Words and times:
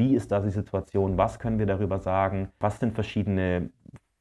wie 0.00 0.14
ist 0.14 0.32
da 0.32 0.40
die 0.40 0.50
Situation, 0.50 1.18
was 1.18 1.38
können 1.38 1.58
wir 1.58 1.66
darüber 1.66 1.98
sagen, 1.98 2.48
was 2.58 2.80
sind 2.80 2.94
verschiedene 2.94 3.68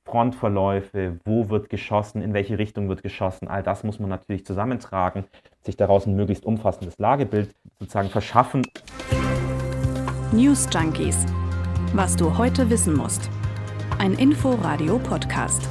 Frontverläufe, 0.04 1.20
wo 1.24 1.50
wird 1.50 1.70
geschossen, 1.70 2.22
in 2.22 2.34
welche 2.34 2.60
Richtung 2.60 2.90
wird 2.90 3.02
geschossen, 3.02 3.48
all 3.48 3.64
das 3.64 3.86
muss 3.86 3.98
man 3.98 4.10
natürlich 4.10 4.46
zusammentragen, 4.46 5.24
sich 5.62 5.78
daraus 5.78 6.06
ein 6.06 6.18
möglichst 6.18 6.46
umfassendes 6.46 6.98
Lagebild 6.98 7.56
sozusagen 7.80 8.10
verschaffen. 8.10 8.64
News 10.34 10.68
Junkies. 10.74 11.26
Was 11.94 12.18
du 12.18 12.38
heute 12.38 12.70
wissen 12.70 12.96
musst. 12.96 13.30
Ein 14.00 14.14
Info-Radio-Podcast. 14.14 15.66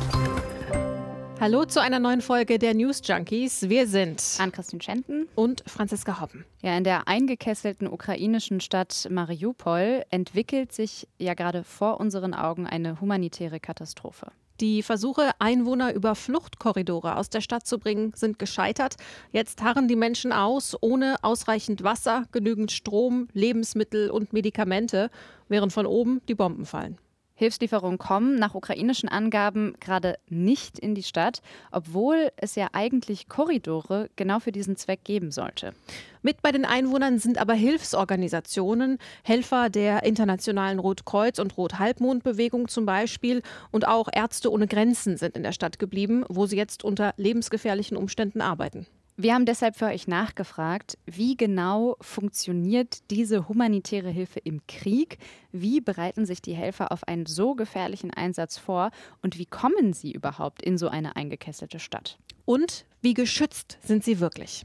Hallo 1.41 1.65
zu 1.65 1.81
einer 1.81 2.01
neuen 2.01 2.21
Folge 2.21 2.59
der 2.59 2.75
News 2.75 3.01
Junkies. 3.05 3.69
Wir 3.69 3.87
sind 3.87 4.21
Ann-Christine 4.41 4.83
Schenten 4.83 5.29
und 5.37 5.63
Franziska 5.69 6.21
Hoppen. 6.21 6.45
Ja, 6.63 6.77
in 6.77 6.83
der 6.83 7.07
eingekesselten 7.07 7.87
ukrainischen 7.87 8.61
Stadt 8.61 9.07
Mariupol 9.09 10.05
entwickelt 10.11 10.73
sich 10.73 11.07
ja 11.17 11.35
gerade 11.35 11.63
vor 11.63 12.01
unseren 12.01 12.35
Augen 12.35 12.67
eine 12.67 13.01
humanitäre 13.01 13.61
Katastrophe. 13.61 14.33
Die 14.59 14.83
Versuche, 14.83 15.31
Einwohner 15.39 15.95
über 15.95 16.17
Fluchtkorridore 16.17 17.15
aus 17.15 17.31
der 17.31 17.41
Stadt 17.41 17.69
zu 17.69 17.79
bringen, 17.79 18.13
sind 18.17 18.41
gescheitert. 18.41 18.97
Jetzt 19.31 19.63
harren 19.63 19.87
die 19.87 19.95
Menschen 19.95 20.33
aus, 20.33 20.77
ohne 20.81 21.19
ausreichend 21.23 21.85
Wasser, 21.85 22.25
genügend 22.33 22.73
Strom, 22.73 23.29
Lebensmittel 23.33 24.11
und 24.11 24.33
Medikamente, 24.33 25.09
während 25.47 25.73
von 25.73 25.87
oben 25.87 26.21
die 26.27 26.35
Bomben 26.35 26.67
fallen. 26.67 26.99
Hilfslieferungen 27.39 27.99
kommen 27.99 28.35
nach 28.35 28.57
ukrainischen 28.57 29.09
Angaben 29.09 29.75
gerade 29.79 30.19
nicht 30.29 30.77
in 30.77 30.97
die 30.97 31.05
Stadt, 31.05 31.41
obwohl 31.71 32.33
es 32.37 32.57
ja 32.57 32.67
eigentlich 32.73 33.29
Korridore 33.29 34.11
genau 34.17 34.41
für 34.41 34.51
diesen 34.51 34.75
Zweck 34.75 35.05
geben 35.05 35.31
sollte. 35.31 35.73
Mit 36.21 36.43
bei 36.43 36.51
den 36.51 36.65
Einwohnern 36.65 37.21
sind 37.21 37.39
aber 37.39 37.55
Hilfsorganisationen, 37.55 38.99
Helfer 39.23 39.71
der 39.71 40.03
Internationalen 40.03 40.81
Rotkreuz- 40.81 41.39
und 41.41 41.57
Rothalbmondbewegung 41.57 42.67
zum 42.67 42.87
Beispiel 42.87 43.43
und 43.71 43.87
auch 43.87 44.09
Ärzte 44.13 44.51
ohne 44.51 44.67
Grenzen 44.67 45.17
sind 45.17 45.37
in 45.37 45.45
der 45.45 45.53
Stadt 45.53 45.79
geblieben, 45.79 46.25
wo 46.29 46.47
sie 46.47 46.57
jetzt 46.57 46.83
unter 46.83 47.15
lebensgefährlichen 47.19 47.97
Umständen 47.97 48.41
arbeiten. 48.41 48.89
Wir 49.21 49.35
haben 49.35 49.47
deshalb 49.47 49.75
für 49.75 49.87
euch 49.87 50.07
nachgefragt, 50.07 50.97
wie 51.05 51.37
genau 51.37 51.97
funktioniert 52.01 53.11
diese 53.11 53.49
humanitäre 53.49 54.11
Hilfe 54.11 54.39
im 54.39 54.61
Krieg? 54.69 55.19
Wie 55.51 55.81
bereiten 55.81 56.25
sich 56.25 56.41
die 56.41 56.55
Helfer 56.55 56.93
auf 56.93 57.03
einen 57.09 57.27
so 57.27 57.57
gefährlichen 57.57 58.15
Einsatz 58.15 58.59
vor? 58.59 58.93
Und 59.21 59.37
wie 59.37 59.47
kommen 59.47 59.93
sie 59.93 60.13
überhaupt 60.13 60.63
in 60.63 60.79
so 60.79 60.87
eine 60.87 61.17
eingekesselte 61.17 61.81
Stadt? 61.81 62.17
Und 62.45 62.87
wie 63.03 63.15
geschützt 63.15 63.79
sind 63.83 64.05
sie 64.05 64.21
wirklich? 64.21 64.65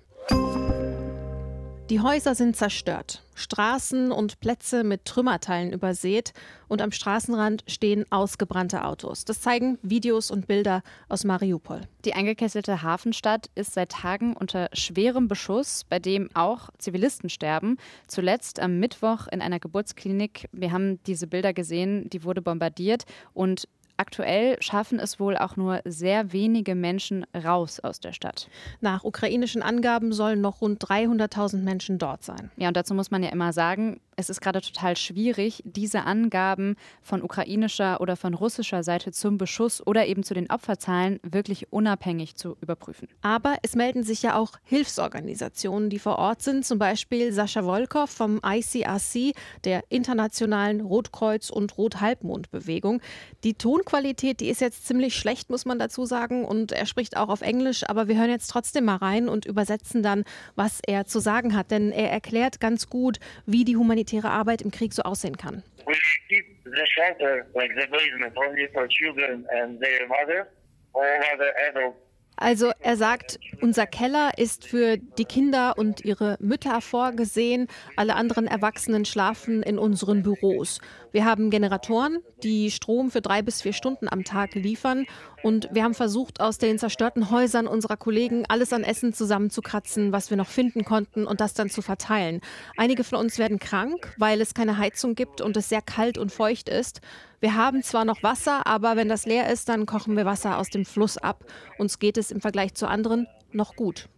Die 1.89 1.99
Häuser 1.99 2.33
sind 2.33 2.55
zerstört, 2.55 3.23
Straßen 3.35 4.13
und 4.13 4.39
Plätze 4.39 4.85
mit 4.85 5.03
Trümmerteilen 5.03 5.73
übersät 5.73 6.31
und 6.69 6.81
am 6.81 6.93
Straßenrand 6.93 7.65
stehen 7.67 8.05
ausgebrannte 8.09 8.85
Autos. 8.85 9.25
Das 9.25 9.41
zeigen 9.41 9.77
Videos 9.81 10.31
und 10.31 10.47
Bilder 10.47 10.81
aus 11.09 11.25
Mariupol. 11.25 11.81
Die 12.05 12.13
eingekesselte 12.13 12.83
Hafenstadt 12.83 13.49
ist 13.55 13.73
seit 13.73 13.89
Tagen 13.89 14.33
unter 14.33 14.69
schwerem 14.71 15.27
Beschuss, 15.27 15.83
bei 15.83 15.99
dem 15.99 16.29
auch 16.33 16.69
Zivilisten 16.77 17.29
sterben. 17.29 17.77
Zuletzt 18.07 18.61
am 18.61 18.79
Mittwoch 18.79 19.27
in 19.27 19.41
einer 19.41 19.59
Geburtsklinik. 19.59 20.47
Wir 20.53 20.71
haben 20.71 21.03
diese 21.03 21.27
Bilder 21.27 21.53
gesehen, 21.53 22.09
die 22.09 22.23
wurde 22.23 22.41
bombardiert 22.41 23.03
und 23.33 23.67
Aktuell 23.97 24.61
schaffen 24.61 24.99
es 24.99 25.19
wohl 25.19 25.37
auch 25.37 25.55
nur 25.55 25.81
sehr 25.85 26.33
wenige 26.33 26.75
Menschen 26.75 27.25
raus 27.35 27.79
aus 27.79 27.99
der 27.99 28.13
Stadt. 28.13 28.49
Nach 28.81 29.03
ukrainischen 29.03 29.61
Angaben 29.61 30.13
sollen 30.13 30.41
noch 30.41 30.61
rund 30.61 30.83
300.000 30.83 31.57
Menschen 31.57 31.97
dort 31.97 32.23
sein. 32.23 32.51
Ja, 32.57 32.69
und 32.69 32.77
dazu 32.77 32.93
muss 32.93 33.11
man 33.11 33.23
ja 33.23 33.29
immer 33.29 33.53
sagen, 33.53 33.99
es 34.15 34.29
ist 34.29 34.41
gerade 34.41 34.61
total 34.61 34.95
schwierig, 34.95 35.63
diese 35.65 36.03
Angaben 36.03 36.75
von 37.01 37.21
ukrainischer 37.23 37.99
oder 38.01 38.15
von 38.15 38.33
russischer 38.33 38.83
Seite 38.83 39.11
zum 39.11 39.37
Beschuss 39.37 39.85
oder 39.85 40.05
eben 40.05 40.23
zu 40.23 40.33
den 40.33 40.49
Opferzahlen 40.49 41.19
wirklich 41.23 41.71
unabhängig 41.71 42.35
zu 42.35 42.55
überprüfen. 42.61 43.07
Aber 43.21 43.57
es 43.63 43.75
melden 43.75 44.03
sich 44.03 44.21
ja 44.21 44.35
auch 44.37 44.53
Hilfsorganisationen, 44.63 45.89
die 45.89 45.99
vor 45.99 46.17
Ort 46.17 46.41
sind, 46.41 46.65
zum 46.65 46.79
Beispiel 46.79 47.31
Sascha 47.31 47.63
Wolkow 47.65 48.09
vom 48.09 48.39
ICRC, 48.45 49.33
der 49.63 49.83
Internationalen 49.89 50.81
Rotkreuz- 50.81 51.51
und 51.51 51.77
Rothalbmondbewegung. 51.77 53.01
Die 53.43 53.55
Tonqualität, 53.83 54.39
die 54.39 54.49
ist 54.49 54.61
jetzt 54.61 54.87
ziemlich 54.87 55.15
schlecht, 55.15 55.49
muss 55.49 55.65
man 55.65 55.77
dazu 55.77 56.05
sagen, 56.05 56.45
und 56.45 56.71
er 56.71 56.85
spricht 56.85 57.17
auch 57.17 57.29
auf 57.29 57.41
Englisch, 57.41 57.83
aber 57.87 58.07
wir 58.07 58.17
hören 58.17 58.29
jetzt 58.29 58.47
trotzdem 58.47 58.85
mal 58.85 58.95
rein 58.95 59.27
und 59.27 59.45
übersetzen 59.45 60.01
dann, 60.01 60.23
was 60.55 60.79
er 60.85 61.05
zu 61.05 61.19
sagen 61.19 61.55
hat, 61.55 61.71
denn 61.71 61.91
er 61.91 62.09
erklärt 62.09 62.59
ganz 62.59 62.89
gut, 62.89 63.19
wie 63.45 63.65
die 63.65 63.75
humanitäre 63.75 64.29
Arbeit 64.29 64.61
im 64.61 64.71
Krieg 64.71 64.93
so 64.93 65.03
aussehen 65.03 65.37
kann. 65.37 65.63
We 65.85 65.93
keep 66.29 66.45
the 66.63 66.85
shelter, 66.95 67.45
like 67.55 67.71
the 67.75 67.87
basement, 67.87 68.37
only 68.37 68.69
for 68.73 68.87
children 68.87 69.45
and 69.61 69.81
their 69.81 70.07
mothers. 70.07 70.47
All 70.93 71.19
other 71.33 71.51
adults 71.69 71.97
also 72.35 72.71
er 72.79 72.97
sagt, 72.97 73.39
unser 73.61 73.85
Keller 73.85 74.31
ist 74.37 74.65
für 74.65 74.97
die 74.97 75.25
Kinder 75.25 75.77
und 75.77 76.03
ihre 76.03 76.37
Mütter 76.39 76.81
vorgesehen. 76.81 77.67
Alle 77.95 78.15
anderen 78.15 78.47
Erwachsenen 78.47 79.05
schlafen 79.05 79.61
in 79.61 79.77
unseren 79.77 80.23
Büros. 80.23 80.79
Wir 81.13 81.25
haben 81.25 81.51
Generatoren, 81.51 82.17
die 82.41 82.71
Strom 82.71 83.11
für 83.11 83.21
drei 83.21 83.43
bis 83.43 83.61
vier 83.61 83.73
Stunden 83.73 84.09
am 84.09 84.23
Tag 84.23 84.55
liefern. 84.55 85.05
Und 85.43 85.69
wir 85.71 85.83
haben 85.83 85.93
versucht, 85.93 86.41
aus 86.41 86.57
den 86.57 86.79
zerstörten 86.79 87.29
Häusern 87.29 87.67
unserer 87.67 87.97
Kollegen 87.97 88.45
alles 88.49 88.73
an 88.73 88.83
Essen 88.83 89.13
zusammenzukratzen, 89.13 90.11
was 90.11 90.31
wir 90.31 90.37
noch 90.37 90.47
finden 90.47 90.85
konnten 90.85 91.27
und 91.27 91.39
das 91.39 91.53
dann 91.53 91.69
zu 91.69 91.83
verteilen. 91.83 92.41
Einige 92.77 93.03
von 93.03 93.19
uns 93.19 93.37
werden 93.37 93.59
krank, 93.59 94.15
weil 94.17 94.41
es 94.41 94.55
keine 94.55 94.79
Heizung 94.79 95.13
gibt 95.13 95.39
und 95.39 95.55
es 95.55 95.69
sehr 95.69 95.83
kalt 95.83 96.17
und 96.17 96.31
feucht 96.31 96.67
ist. 96.67 97.01
Wir 97.39 97.53
haben 97.53 97.83
zwar 97.83 98.05
noch 98.05 98.23
Wasser, 98.23 98.65
aber 98.65 98.95
wenn 98.95 99.07
das 99.07 99.27
leer 99.27 99.51
ist, 99.53 99.69
dann 99.69 99.85
kochen 99.85 100.17
wir 100.17 100.25
Wasser 100.25 100.57
aus 100.57 100.69
dem 100.69 100.83
Fluss 100.83 101.19
ab. 101.19 101.45
Uns 101.77 101.99
geht 101.99 102.17
es 102.17 102.31
im 102.31 102.41
Vergleich 102.41 102.73
zu 102.73 102.87
anderen 102.87 103.27
noch 103.51 103.75
gut. 103.75 104.09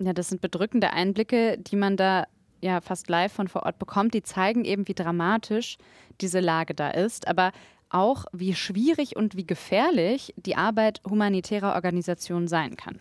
Ja, 0.00 0.12
das 0.12 0.30
sind 0.30 0.40
bedrückende 0.40 0.92
Einblicke, 0.92 1.56
die 1.58 1.76
man 1.76 1.96
da 1.96 2.26
ja 2.62 2.80
fast 2.80 3.08
live 3.08 3.32
von 3.32 3.48
vor 3.48 3.64
Ort 3.64 3.78
bekommt. 3.78 4.14
Die 4.14 4.22
zeigen 4.22 4.64
eben, 4.64 4.88
wie 4.88 4.94
dramatisch 4.94 5.76
diese 6.20 6.40
Lage 6.40 6.74
da 6.74 6.90
ist, 6.90 7.28
aber 7.28 7.52
auch, 7.90 8.24
wie 8.32 8.54
schwierig 8.54 9.16
und 9.16 9.36
wie 9.36 9.46
gefährlich 9.46 10.32
die 10.36 10.56
Arbeit 10.56 11.02
humanitärer 11.08 11.74
Organisationen 11.74 12.48
sein 12.48 12.76
kann. 12.76 13.00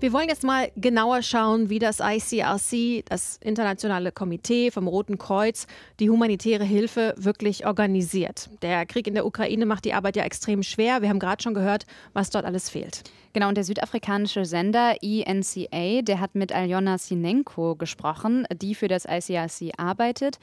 Wir 0.00 0.14
wollen 0.14 0.30
jetzt 0.30 0.44
mal 0.44 0.72
genauer 0.76 1.22
schauen, 1.22 1.68
wie 1.68 1.78
das 1.78 2.00
ICRC, 2.00 3.04
das 3.06 3.36
Internationale 3.42 4.12
Komitee 4.12 4.70
vom 4.70 4.88
Roten 4.88 5.18
Kreuz, 5.18 5.66
die 5.98 6.08
humanitäre 6.08 6.64
Hilfe 6.64 7.14
wirklich 7.18 7.66
organisiert. 7.66 8.48
Der 8.62 8.86
Krieg 8.86 9.06
in 9.06 9.12
der 9.12 9.26
Ukraine 9.26 9.66
macht 9.66 9.84
die 9.84 9.92
Arbeit 9.92 10.16
ja 10.16 10.24
extrem 10.24 10.62
schwer. 10.62 11.02
Wir 11.02 11.10
haben 11.10 11.18
gerade 11.18 11.42
schon 11.42 11.52
gehört, 11.52 11.84
was 12.14 12.30
dort 12.30 12.46
alles 12.46 12.70
fehlt. 12.70 13.02
Genau, 13.32 13.48
und 13.48 13.56
der 13.56 13.64
südafrikanische 13.64 14.44
Sender 14.44 14.96
ENCA, 15.02 16.02
der 16.02 16.20
hat 16.20 16.34
mit 16.34 16.52
Aljona 16.52 16.98
Sinenko 16.98 17.76
gesprochen, 17.76 18.44
die 18.52 18.74
für 18.74 18.88
das 18.88 19.04
ICRC 19.04 19.72
arbeitet. 19.76 20.38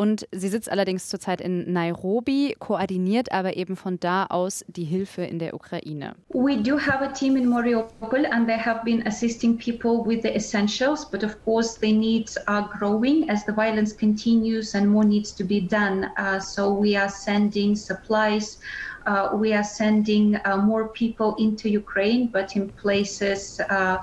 Und 0.00 0.26
sie 0.32 0.48
sitzt 0.48 0.72
allerdings 0.72 1.10
zurzeit 1.10 1.42
in 1.42 1.70
Nairobi, 1.74 2.56
koordiniert 2.58 3.32
aber 3.32 3.58
eben 3.58 3.76
von 3.76 4.00
da 4.00 4.24
aus 4.30 4.64
die 4.66 4.84
Hilfe 4.84 5.20
in 5.24 5.38
der 5.38 5.52
Ukraine. 5.52 6.14
We 6.30 6.56
do 6.56 6.78
have 6.78 7.04
a 7.04 7.08
team 7.08 7.36
in 7.36 7.46
Mariupol 7.46 8.24
and 8.32 8.46
they 8.48 8.56
have 8.56 8.82
been 8.82 9.06
assisting 9.06 9.58
people 9.58 10.02
with 10.02 10.22
the 10.22 10.34
essentials, 10.34 11.04
but 11.04 11.22
of 11.22 11.36
course 11.44 11.78
the 11.78 11.92
needs 11.92 12.38
are 12.46 12.66
growing 12.78 13.28
as 13.28 13.44
the 13.44 13.52
violence 13.52 13.94
continues 13.94 14.74
and 14.74 14.86
more 14.86 15.04
needs 15.04 15.34
to 15.34 15.44
be 15.44 15.60
done. 15.60 16.10
Uh, 16.16 16.40
so 16.40 16.72
we 16.72 16.96
are 16.96 17.10
sending 17.10 17.76
supplies. 17.76 18.56
Uh, 19.06 19.30
we 19.34 19.52
are 19.52 19.64
sending 19.64 20.36
uh, 20.44 20.56
more 20.56 20.88
people 20.88 21.34
into 21.38 21.68
Ukraine, 21.68 22.30
but 22.32 22.56
in 22.56 22.70
places 22.72 23.60
uh, 23.70 23.98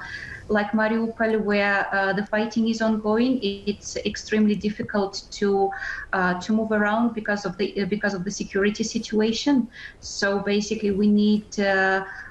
like 0.49 0.71
Mariupol, 0.71 1.43
where 1.43 1.87
uh, 1.93 2.13
the 2.13 2.25
fighting 2.27 2.69
is 2.69 2.81
ongoing, 2.81 3.39
it's 3.41 3.95
extremely 3.97 4.55
difficult 4.55 5.03
to 5.31 5.69
uh, 6.13 6.39
to 6.41 6.53
move 6.53 6.71
around 6.71 7.13
because 7.13 7.45
of 7.45 7.57
the 7.57 7.85
because 7.85 8.13
of 8.13 8.23
the 8.23 8.31
security 8.31 8.83
situation. 8.83 9.67
So 9.99 10.39
basically, 10.39 10.91
we 10.91 11.07
need. 11.07 11.57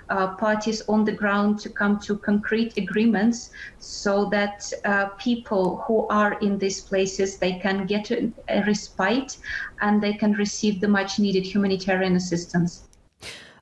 Uh, 0.08 0.29
parties 0.37 0.82
on 0.88 1.05
the 1.05 1.11
ground 1.11 1.58
to 1.58 1.69
come 1.69 1.99
to 1.99 2.17
concrete 2.17 2.73
agreements 2.79 3.50
so 3.81 4.26
that 4.31 4.73
uh, 4.85 5.06
people 5.19 5.82
who 5.85 6.06
are 6.08 6.38
in 6.41 6.58
these 6.58 6.81
places 6.81 7.38
they 7.38 7.58
can 7.58 7.87
get 7.87 8.12
a, 8.12 8.31
a 8.49 8.62
respite 8.67 9.37
and 9.81 10.00
they 10.00 10.12
can 10.12 10.32
receive 10.35 10.81
the 10.81 10.87
much 10.87 11.19
needed 11.19 11.44
humanitarian 11.44 12.14
assistance. 12.14 12.85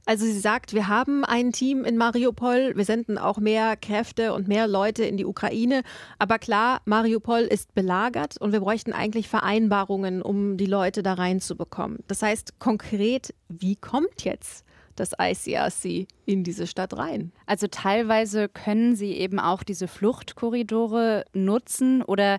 Also 0.07 0.27
sie 0.27 0.39
sagt, 0.39 0.75
wir 0.75 0.89
haben 0.89 1.25
ein 1.25 1.53
Team 1.53 1.83
in 1.85 1.97
Mariupol, 1.97 2.75
wir 2.77 2.85
senden 2.85 3.17
auch 3.17 3.39
mehr 3.39 3.75
Kräfte 3.75 4.35
und 4.35 4.49
mehr 4.49 4.67
Leute 4.67 5.05
in 5.05 5.17
die 5.17 5.25
Ukraine. 5.25 5.83
Aber 6.19 6.39
klar, 6.39 6.83
Mariupol 6.85 7.41
ist 7.41 7.75
belagert 7.75 8.37
und 8.39 8.53
wir 8.53 8.61
bräuchten 8.61 8.93
eigentlich 8.93 9.29
Vereinbarungen, 9.29 10.21
um 10.21 10.59
die 10.59 10.67
Leute 10.67 11.03
da 11.03 11.15
reinzubekommen. 11.15 12.01
Das 12.07 12.21
heißt 12.21 12.59
konkret, 12.59 13.33
wie 13.49 13.77
kommt 13.77 14.25
jetzt 14.25 14.64
das 14.97 15.13
ICRC 15.19 16.07
in 16.27 16.45
diese 16.45 16.67
Stadt 16.67 16.97
rein? 16.97 17.33
Also 17.47 17.67
teilweise 17.67 18.49
können 18.49 18.97
sie 18.97 19.13
eben 19.13 19.39
auch 19.39 19.63
diese 19.63 19.89
Fluchtkorridore 19.89 21.25
nutzen 21.33 22.03
oder 22.03 22.39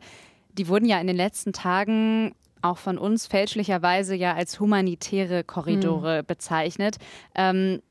die 0.58 0.68
wurden 0.68 0.86
ja 0.86 1.00
in 1.00 1.08
den 1.08 1.18
letzten 1.18 1.54
Tagen 1.54 2.34
auch 2.62 2.78
von 2.78 2.98
uns 2.98 3.28
fälschlicherweise 3.28 4.16
ja 4.16 4.34
als 4.34 4.60
humanitäre 4.60 5.44
Korridore 5.44 6.22
mhm. 6.22 6.26
bezeichnet. 6.26 6.98
Ähm, 7.36 7.82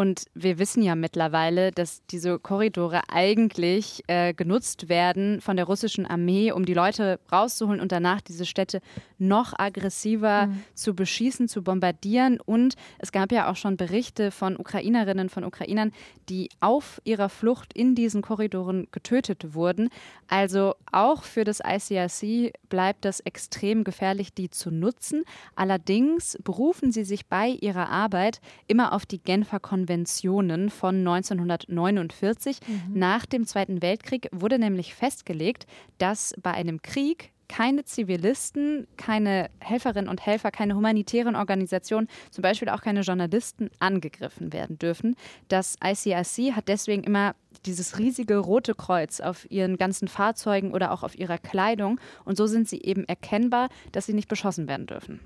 und 0.00 0.24
wir 0.32 0.58
wissen 0.58 0.82
ja 0.82 0.94
mittlerweile, 0.94 1.72
dass 1.72 2.00
diese 2.06 2.38
Korridore 2.38 3.02
eigentlich 3.10 4.02
äh, 4.06 4.32
genutzt 4.32 4.88
werden 4.88 5.42
von 5.42 5.56
der 5.56 5.66
russischen 5.66 6.06
Armee, 6.06 6.52
um 6.52 6.64
die 6.64 6.72
Leute 6.72 7.20
rauszuholen 7.30 7.82
und 7.82 7.92
danach 7.92 8.22
diese 8.22 8.46
Städte 8.46 8.80
noch 9.18 9.52
aggressiver 9.58 10.46
mhm. 10.46 10.62
zu 10.74 10.94
beschießen, 10.94 11.48
zu 11.48 11.62
bombardieren. 11.62 12.40
Und 12.40 12.76
es 12.98 13.12
gab 13.12 13.30
ja 13.30 13.50
auch 13.50 13.56
schon 13.56 13.76
Berichte 13.76 14.30
von 14.30 14.56
Ukrainerinnen, 14.56 15.28
von 15.28 15.44
Ukrainern, 15.44 15.92
die 16.30 16.48
auf 16.60 17.02
ihrer 17.04 17.28
Flucht 17.28 17.74
in 17.74 17.94
diesen 17.94 18.22
Korridoren 18.22 18.88
getötet 18.92 19.52
wurden. 19.52 19.90
Also 20.28 20.76
auch 20.92 21.24
für 21.24 21.44
das 21.44 21.60
ICRC 21.60 22.54
bleibt 22.70 23.04
das 23.04 23.20
extrem 23.20 23.84
gefährlich, 23.84 24.32
die 24.32 24.48
zu 24.48 24.70
nutzen. 24.70 25.24
Allerdings 25.56 26.38
berufen 26.42 26.90
sie 26.90 27.04
sich 27.04 27.26
bei 27.26 27.48
ihrer 27.48 27.90
Arbeit 27.90 28.40
immer 28.66 28.94
auf 28.94 29.04
die 29.04 29.18
Genfer 29.18 29.60
Konventionen 29.90 30.70
von 30.70 30.98
1949. 30.98 32.60
Mhm. 32.64 32.98
Nach 32.98 33.26
dem 33.26 33.44
Zweiten 33.44 33.82
Weltkrieg 33.82 34.28
wurde 34.30 34.56
nämlich 34.56 34.94
festgelegt, 34.94 35.66
dass 35.98 36.32
bei 36.40 36.52
einem 36.52 36.80
Krieg 36.80 37.32
keine 37.48 37.84
Zivilisten, 37.84 38.86
keine 38.96 39.50
Helferinnen 39.58 40.08
und 40.08 40.24
Helfer, 40.24 40.52
keine 40.52 40.76
humanitären 40.76 41.34
Organisationen, 41.34 42.06
zum 42.30 42.42
Beispiel 42.42 42.68
auch 42.68 42.82
keine 42.82 43.00
Journalisten 43.00 43.70
angegriffen 43.80 44.52
werden 44.52 44.78
dürfen. 44.78 45.16
Das 45.48 45.76
ICRC 45.82 46.54
hat 46.54 46.68
deswegen 46.68 47.02
immer 47.02 47.34
dieses 47.66 47.98
riesige 47.98 48.38
rote 48.38 48.76
Kreuz 48.76 49.18
auf 49.18 49.50
ihren 49.50 49.76
ganzen 49.76 50.06
Fahrzeugen 50.06 50.72
oder 50.72 50.92
auch 50.92 51.02
auf 51.02 51.18
ihrer 51.18 51.38
Kleidung 51.38 51.98
und 52.24 52.36
so 52.36 52.46
sind 52.46 52.68
sie 52.68 52.80
eben 52.82 53.04
erkennbar, 53.08 53.68
dass 53.90 54.06
sie 54.06 54.14
nicht 54.14 54.28
beschossen 54.28 54.68
werden 54.68 54.86
dürfen. 54.86 55.18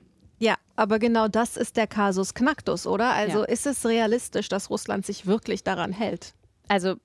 Ja, 0.44 0.56
aber 0.76 0.99
genau 0.99 1.26
das 1.26 1.56
ist 1.56 1.79
der 1.79 1.87
Kasus 1.87 2.35
Knacktus, 2.35 2.87
oder? 2.87 3.14
Also 3.14 3.38
ja. 3.38 3.44
ist 3.44 3.67
es 3.67 3.87
realistisch, 3.87 4.50
dass 4.50 4.69
Russland 4.69 5.06
sich 5.06 5.25
wirklich 5.25 5.64
daran 5.64 5.91
hält? 5.91 6.35
Also 6.69 6.96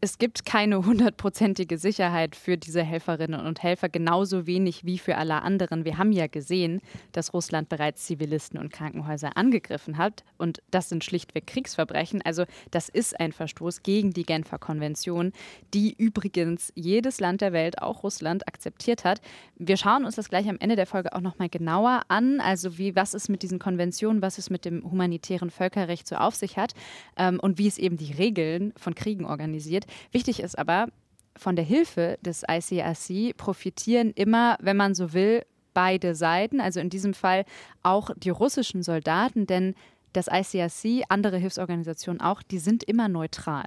es 0.00 0.18
gibt 0.18 0.46
keine 0.46 0.84
hundertprozentige 0.86 1.76
Sicherheit 1.76 2.36
für 2.36 2.56
diese 2.56 2.84
Helferinnen 2.84 3.44
und 3.44 3.64
Helfer, 3.64 3.88
genauso 3.88 4.46
wenig 4.46 4.84
wie 4.84 4.96
für 4.96 5.16
alle 5.16 5.42
anderen. 5.42 5.84
Wir 5.84 5.98
haben 5.98 6.12
ja 6.12 6.28
gesehen, 6.28 6.80
dass 7.10 7.34
Russland 7.34 7.68
bereits 7.68 8.04
Zivilisten 8.06 8.60
und 8.60 8.72
Krankenhäuser 8.72 9.36
angegriffen 9.36 9.98
hat. 9.98 10.22
Und 10.36 10.62
das 10.70 10.88
sind 10.88 11.02
schlichtweg 11.02 11.48
Kriegsverbrechen. 11.48 12.22
Also 12.22 12.44
das 12.70 12.88
ist 12.88 13.18
ein 13.18 13.32
Verstoß 13.32 13.82
gegen 13.82 14.12
die 14.12 14.22
Genfer 14.22 14.58
Konvention, 14.58 15.32
die 15.74 15.94
übrigens 15.98 16.72
jedes 16.76 17.18
Land 17.18 17.40
der 17.40 17.52
Welt, 17.52 17.82
auch 17.82 18.04
Russland, 18.04 18.46
akzeptiert 18.46 19.02
hat. 19.04 19.20
Wir 19.56 19.76
schauen 19.76 20.04
uns 20.04 20.14
das 20.14 20.28
gleich 20.28 20.48
am 20.48 20.58
Ende 20.60 20.76
der 20.76 20.86
Folge 20.86 21.12
auch 21.12 21.20
nochmal 21.20 21.48
genauer 21.48 22.02
an. 22.06 22.40
Also 22.40 22.78
wie, 22.78 22.94
was 22.94 23.14
es 23.14 23.28
mit 23.28 23.42
diesen 23.42 23.58
Konventionen, 23.58 24.22
was 24.22 24.38
es 24.38 24.48
mit 24.48 24.64
dem 24.64 24.88
humanitären 24.88 25.50
Völkerrecht 25.50 26.06
so 26.06 26.14
auf 26.14 26.36
sich 26.36 26.56
hat 26.56 26.74
ähm, 27.16 27.40
und 27.40 27.58
wie 27.58 27.66
es 27.66 27.78
eben 27.78 27.96
die 27.96 28.12
Regeln 28.12 28.72
von 28.76 28.94
Kriegen 28.94 29.24
organisiert. 29.24 29.87
Wichtig 30.12 30.40
ist 30.40 30.58
aber, 30.58 30.88
von 31.36 31.56
der 31.56 31.64
Hilfe 31.64 32.18
des 32.20 32.42
ICRC 32.48 33.36
profitieren 33.36 34.12
immer, 34.14 34.56
wenn 34.60 34.76
man 34.76 34.94
so 34.94 35.12
will, 35.12 35.44
beide 35.72 36.14
Seiten, 36.14 36.60
also 36.60 36.80
in 36.80 36.90
diesem 36.90 37.14
Fall 37.14 37.44
auch 37.82 38.10
die 38.16 38.30
russischen 38.30 38.82
Soldaten, 38.82 39.46
denn 39.46 39.74
das 40.12 40.26
ICRC, 40.26 41.04
andere 41.08 41.36
Hilfsorganisationen 41.36 42.20
auch, 42.20 42.42
die 42.42 42.58
sind 42.58 42.82
immer 42.82 43.08
neutral. 43.08 43.66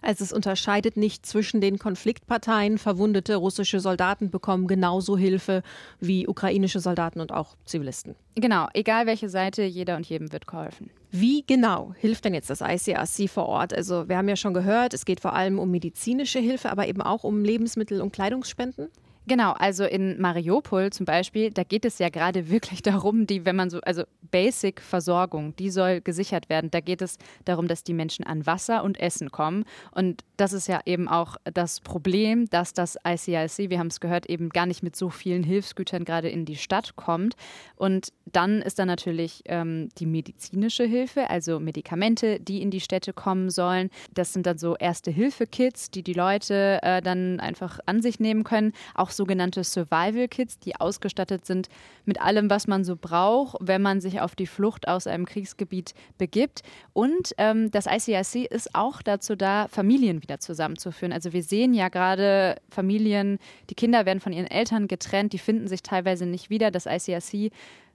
Also 0.00 0.24
es 0.24 0.32
unterscheidet 0.32 0.96
nicht 0.96 1.26
zwischen 1.26 1.60
den 1.60 1.78
Konfliktparteien. 1.78 2.78
Verwundete 2.78 3.36
russische 3.36 3.78
Soldaten 3.78 4.30
bekommen 4.30 4.66
genauso 4.66 5.16
Hilfe 5.16 5.62
wie 6.00 6.26
ukrainische 6.26 6.80
Soldaten 6.80 7.20
und 7.20 7.32
auch 7.32 7.56
Zivilisten. 7.64 8.16
Genau, 8.34 8.68
egal 8.74 9.06
welche 9.06 9.28
Seite, 9.28 9.62
jeder 9.62 9.96
und 9.96 10.08
jedem 10.08 10.32
wird 10.32 10.46
geholfen. 10.46 10.90
Wie 11.14 11.44
genau 11.46 11.92
hilft 11.98 12.24
denn 12.24 12.32
jetzt 12.32 12.48
das 12.48 12.62
ICRC 12.62 13.28
vor 13.28 13.44
Ort? 13.46 13.74
Also 13.74 14.08
wir 14.08 14.16
haben 14.16 14.30
ja 14.30 14.36
schon 14.36 14.54
gehört, 14.54 14.94
es 14.94 15.04
geht 15.04 15.20
vor 15.20 15.34
allem 15.34 15.58
um 15.58 15.70
medizinische 15.70 16.38
Hilfe, 16.38 16.70
aber 16.70 16.88
eben 16.88 17.02
auch 17.02 17.22
um 17.22 17.44
Lebensmittel- 17.44 18.00
und 18.00 18.14
Kleidungsspenden. 18.14 18.88
Genau, 19.26 19.52
also 19.52 19.84
in 19.84 20.20
Mariupol 20.20 20.90
zum 20.90 21.06
Beispiel, 21.06 21.50
da 21.50 21.62
geht 21.62 21.84
es 21.84 21.98
ja 21.98 22.08
gerade 22.08 22.48
wirklich 22.50 22.82
darum, 22.82 23.26
die, 23.26 23.44
wenn 23.44 23.56
man 23.56 23.70
so, 23.70 23.80
also 23.80 24.04
Basic-Versorgung, 24.30 25.54
die 25.56 25.70
soll 25.70 26.00
gesichert 26.00 26.48
werden. 26.48 26.70
Da 26.70 26.80
geht 26.80 27.02
es 27.02 27.18
darum, 27.44 27.68
dass 27.68 27.84
die 27.84 27.94
Menschen 27.94 28.24
an 28.24 28.46
Wasser 28.46 28.82
und 28.82 28.98
Essen 28.98 29.30
kommen. 29.30 29.64
Und 29.92 30.24
das 30.36 30.52
ist 30.52 30.66
ja 30.66 30.80
eben 30.86 31.08
auch 31.08 31.36
das 31.44 31.80
Problem, 31.80 32.48
dass 32.50 32.72
das 32.72 32.96
ICIC, 33.06 33.70
wir 33.70 33.78
haben 33.78 33.88
es 33.88 34.00
gehört, 34.00 34.26
eben 34.26 34.48
gar 34.48 34.66
nicht 34.66 34.82
mit 34.82 34.96
so 34.96 35.10
vielen 35.10 35.44
Hilfsgütern 35.44 36.04
gerade 36.04 36.28
in 36.28 36.44
die 36.44 36.56
Stadt 36.56 36.96
kommt. 36.96 37.34
Und 37.76 38.12
dann 38.26 38.62
ist 38.62 38.78
da 38.78 38.86
natürlich 38.86 39.42
ähm, 39.46 39.90
die 39.98 40.06
medizinische 40.06 40.84
Hilfe, 40.84 41.30
also 41.30 41.60
Medikamente, 41.60 42.40
die 42.40 42.62
in 42.62 42.70
die 42.70 42.80
Städte 42.80 43.12
kommen 43.12 43.50
sollen. 43.50 43.90
Das 44.14 44.32
sind 44.32 44.46
dann 44.46 44.58
so 44.58 44.76
Erste-Hilfe-Kits, 44.76 45.90
die 45.90 46.02
die 46.02 46.14
Leute 46.14 46.80
äh, 46.82 47.02
dann 47.02 47.38
einfach 47.38 47.78
an 47.86 48.02
sich 48.02 48.18
nehmen 48.18 48.44
können. 48.44 48.72
Auch 48.94 49.10
sogenannte 49.12 49.64
Survival-Kits, 49.64 50.58
die 50.58 50.76
ausgestattet 50.76 51.46
sind 51.46 51.68
mit 52.04 52.20
allem, 52.20 52.50
was 52.50 52.66
man 52.66 52.84
so 52.84 52.96
braucht, 52.96 53.56
wenn 53.60 53.82
man 53.82 54.00
sich 54.00 54.20
auf 54.20 54.34
die 54.34 54.46
Flucht 54.46 54.88
aus 54.88 55.06
einem 55.06 55.26
Kriegsgebiet 55.26 55.94
begibt. 56.18 56.62
Und 56.92 57.32
ähm, 57.38 57.70
das 57.70 57.86
ICRC 57.86 58.50
ist 58.50 58.74
auch 58.74 59.02
dazu 59.02 59.36
da, 59.36 59.68
Familien 59.68 60.22
wieder 60.22 60.40
zusammenzuführen. 60.40 61.12
Also 61.12 61.32
wir 61.32 61.42
sehen 61.42 61.74
ja 61.74 61.88
gerade 61.88 62.56
Familien, 62.70 63.38
die 63.70 63.74
Kinder 63.74 64.06
werden 64.06 64.20
von 64.20 64.32
ihren 64.32 64.46
Eltern 64.46 64.88
getrennt, 64.88 65.32
die 65.32 65.38
finden 65.38 65.68
sich 65.68 65.82
teilweise 65.82 66.26
nicht 66.26 66.50
wieder. 66.50 66.70
Das 66.70 66.86
ICRC 66.86 67.52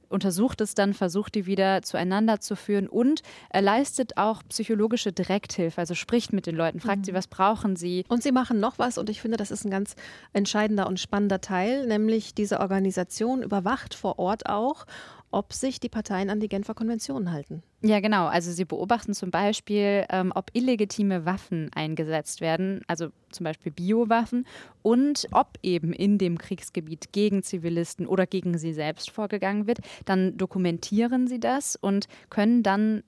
untersucht 0.09 0.61
es 0.61 0.75
dann, 0.75 0.93
versucht 0.93 1.35
die 1.35 1.45
wieder 1.45 1.81
zueinander 1.81 2.39
zu 2.39 2.55
führen 2.55 2.87
und 2.87 3.21
er 3.49 3.61
leistet 3.61 4.17
auch 4.17 4.41
psychologische 4.49 5.11
Direkthilfe, 5.11 5.79
also 5.79 5.95
spricht 5.95 6.33
mit 6.33 6.45
den 6.45 6.55
Leuten, 6.55 6.79
fragt 6.79 6.99
mhm. 6.99 7.03
sie, 7.05 7.13
was 7.13 7.27
brauchen 7.27 7.75
sie. 7.75 8.05
Und 8.07 8.23
sie 8.23 8.31
machen 8.31 8.59
noch 8.59 8.79
was 8.79 8.97
und 8.97 9.09
ich 9.09 9.21
finde, 9.21 9.37
das 9.37 9.51
ist 9.51 9.65
ein 9.65 9.71
ganz 9.71 9.95
entscheidender 10.33 10.87
und 10.87 10.99
spannender 10.99 11.41
Teil, 11.41 11.87
nämlich 11.87 12.33
diese 12.33 12.59
Organisation 12.59 13.43
überwacht 13.43 13.93
vor 13.93 14.19
Ort 14.19 14.47
auch 14.47 14.85
ob 15.31 15.53
sich 15.53 15.79
die 15.79 15.89
Parteien 15.89 16.29
an 16.29 16.39
die 16.39 16.47
Genfer 16.47 16.73
Konventionen 16.73 17.31
halten. 17.31 17.63
Ja, 17.81 17.99
genau. 17.99 18.27
Also 18.27 18.51
sie 18.51 18.65
beobachten 18.65 19.13
zum 19.13 19.29
Beispiel, 19.29 20.05
ähm, 20.09 20.31
ob 20.33 20.51
illegitime 20.53 21.25
Waffen 21.25 21.69
eingesetzt 21.73 22.41
werden, 22.41 22.81
also 22.87 23.09
zum 23.31 23.43
Beispiel 23.43 23.71
Biowaffen, 23.71 24.45
und 24.81 25.27
ob 25.31 25.59
eben 25.61 25.93
in 25.93 26.17
dem 26.17 26.37
Kriegsgebiet 26.37 27.11
gegen 27.11 27.43
Zivilisten 27.43 28.07
oder 28.07 28.25
gegen 28.25 28.57
sie 28.57 28.73
selbst 28.73 29.11
vorgegangen 29.11 29.67
wird. 29.67 29.79
Dann 30.05 30.37
dokumentieren 30.37 31.27
sie 31.27 31.39
das 31.39 31.75
und 31.75 32.07
können 32.29 32.63
dann 32.63 33.03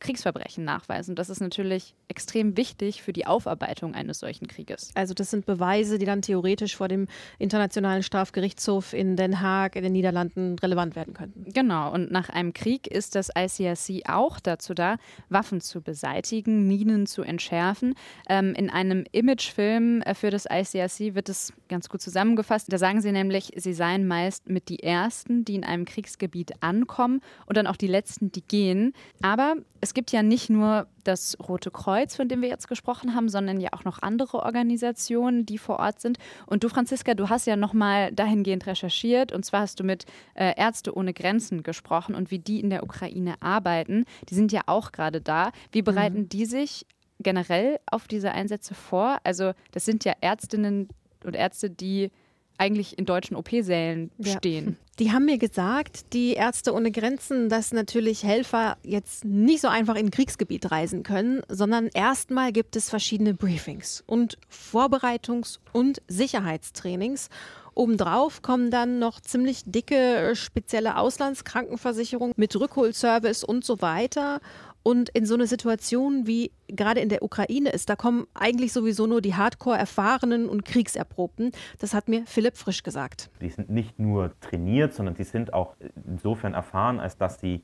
Kriegsverbrechen 0.00 0.64
nachweisen. 0.64 1.14
Das 1.14 1.30
ist 1.30 1.40
natürlich 1.40 1.94
extrem 2.08 2.56
wichtig 2.56 3.02
für 3.02 3.12
die 3.12 3.26
Aufarbeitung 3.26 3.94
eines 3.94 4.18
solchen 4.18 4.48
Krieges. 4.48 4.90
Also 4.94 5.14
das 5.14 5.30
sind 5.30 5.46
Beweise, 5.46 5.98
die 5.98 6.06
dann 6.06 6.22
theoretisch 6.22 6.76
vor 6.76 6.88
dem 6.88 7.06
Internationalen 7.38 8.02
Strafgerichtshof 8.02 8.92
in 8.92 9.16
Den 9.16 9.40
Haag 9.40 9.76
in 9.76 9.84
den 9.84 9.92
Niederlanden 9.92 10.58
relevant 10.58 10.96
werden 10.96 11.14
könnten. 11.14 11.52
Genau, 11.52 11.92
und 11.92 12.10
nach 12.10 12.28
einem 12.30 12.52
Krieg 12.52 12.86
ist 12.86 13.14
das 13.14 13.30
ICRC 13.36 14.08
auch 14.08 14.40
dazu 14.40 14.74
da, 14.74 14.96
Waffen 15.28 15.60
zu 15.60 15.82
beseitigen, 15.82 16.66
Minen 16.66 17.06
zu 17.06 17.22
entschärfen. 17.22 17.94
Ähm, 18.28 18.54
in 18.54 18.70
einem 18.70 19.04
Imagefilm 19.12 20.02
äh, 20.02 20.14
für 20.14 20.30
das 20.30 20.46
ICRC 20.50 21.14
wird 21.14 21.28
es 21.28 21.52
ganz 21.68 21.88
gut 21.88 22.00
zusammengefasst. 22.00 22.72
Da 22.72 22.78
sagen 22.78 23.00
sie 23.00 23.12
nämlich, 23.12 23.52
sie 23.56 23.72
seien 23.72 24.06
meist 24.06 24.48
mit 24.48 24.68
die 24.68 24.82
Ersten, 24.82 25.44
die 25.44 25.54
in 25.54 25.64
einem 25.64 25.84
Kriegsgebiet 25.84 26.62
ankommen 26.62 27.20
und 27.46 27.56
dann 27.56 27.66
auch 27.66 27.76
die 27.76 27.86
Letzten, 27.86 28.32
die 28.32 28.42
gehen. 28.42 28.94
Aber 29.22 29.56
es 29.80 29.89
gibt 29.94 30.12
ja 30.12 30.22
nicht 30.22 30.50
nur 30.50 30.86
das 31.04 31.36
Rote 31.40 31.70
Kreuz, 31.70 32.16
von 32.16 32.28
dem 32.28 32.42
wir 32.42 32.48
jetzt 32.48 32.68
gesprochen 32.68 33.14
haben, 33.14 33.28
sondern 33.28 33.60
ja 33.60 33.70
auch 33.72 33.84
noch 33.84 34.02
andere 34.02 34.42
Organisationen, 34.42 35.46
die 35.46 35.58
vor 35.58 35.78
Ort 35.78 36.00
sind. 36.00 36.18
Und 36.46 36.64
du, 36.64 36.68
Franziska, 36.68 37.14
du 37.14 37.28
hast 37.28 37.46
ja 37.46 37.56
nochmal 37.56 38.12
dahingehend 38.12 38.66
recherchiert. 38.66 39.32
Und 39.32 39.44
zwar 39.44 39.62
hast 39.62 39.80
du 39.80 39.84
mit 39.84 40.06
äh, 40.34 40.54
Ärzte 40.56 40.96
ohne 40.96 41.12
Grenzen 41.12 41.62
gesprochen 41.62 42.14
und 42.14 42.30
wie 42.30 42.38
die 42.38 42.60
in 42.60 42.70
der 42.70 42.82
Ukraine 42.82 43.34
arbeiten. 43.40 44.04
Die 44.28 44.34
sind 44.34 44.52
ja 44.52 44.62
auch 44.66 44.92
gerade 44.92 45.20
da. 45.20 45.52
Wie 45.72 45.82
bereiten 45.82 46.20
mhm. 46.20 46.28
die 46.28 46.46
sich 46.46 46.86
generell 47.18 47.78
auf 47.90 48.08
diese 48.08 48.32
Einsätze 48.32 48.74
vor? 48.74 49.18
Also 49.24 49.52
das 49.72 49.84
sind 49.84 50.04
ja 50.04 50.14
Ärztinnen 50.20 50.88
und 51.24 51.36
Ärzte, 51.36 51.70
die 51.70 52.10
eigentlich 52.60 52.98
in 52.98 53.06
deutschen 53.06 53.36
OP-Sälen 53.36 54.10
stehen. 54.22 54.66
Ja. 54.66 54.72
Die 54.98 55.12
haben 55.12 55.24
mir 55.24 55.38
gesagt, 55.38 56.12
die 56.12 56.34
Ärzte 56.34 56.74
ohne 56.74 56.90
Grenzen, 56.90 57.48
dass 57.48 57.72
natürlich 57.72 58.22
Helfer 58.22 58.76
jetzt 58.82 59.24
nicht 59.24 59.62
so 59.62 59.68
einfach 59.68 59.94
in 59.94 60.08
ein 60.08 60.10
Kriegsgebiet 60.10 60.70
reisen 60.70 61.04
können, 61.04 61.40
sondern 61.48 61.88
erstmal 61.94 62.52
gibt 62.52 62.76
es 62.76 62.90
verschiedene 62.90 63.32
Briefings 63.32 64.04
und 64.06 64.36
Vorbereitungs- 64.52 65.58
und 65.72 66.02
Sicherheitstrainings. 66.06 67.30
Obendrauf 67.72 68.42
kommen 68.42 68.70
dann 68.70 68.98
noch 68.98 69.20
ziemlich 69.20 69.62
dicke 69.64 70.32
spezielle 70.34 70.98
Auslandskrankenversicherungen 70.98 72.34
mit 72.36 72.54
Rückholservice 72.54 73.42
und 73.42 73.64
so 73.64 73.80
weiter. 73.80 74.40
Und 74.82 75.10
in 75.10 75.26
so 75.26 75.34
eine 75.34 75.46
Situation 75.46 76.26
wie 76.26 76.52
gerade 76.68 77.00
in 77.00 77.08
der 77.08 77.22
Ukraine 77.22 77.70
ist, 77.70 77.88
da 77.88 77.96
kommen 77.96 78.26
eigentlich 78.34 78.72
sowieso 78.72 79.06
nur 79.06 79.20
die 79.20 79.34
Hardcore-Erfahrenen 79.34 80.48
und 80.48 80.64
Kriegserprobten. 80.64 81.52
Das 81.78 81.92
hat 81.92 82.08
mir 82.08 82.22
Philipp 82.26 82.56
Frisch 82.56 82.82
gesagt. 82.82 83.30
Die 83.40 83.50
sind 83.50 83.70
nicht 83.70 83.98
nur 83.98 84.32
trainiert, 84.40 84.94
sondern 84.94 85.14
die 85.14 85.24
sind 85.24 85.52
auch 85.52 85.76
insofern 86.06 86.54
erfahren, 86.54 86.98
als 86.98 87.18
dass 87.18 87.40
sie 87.40 87.62